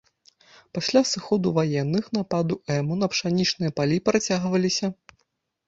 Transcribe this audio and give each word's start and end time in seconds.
Пасля 0.77 1.01
сыходу 1.09 1.51
ваенных 1.57 2.09
нападу 2.17 2.59
эму 2.77 2.99
на 3.03 3.11
пшанічныя 3.13 3.71
палі 3.81 4.03
працягваліся. 4.11 4.93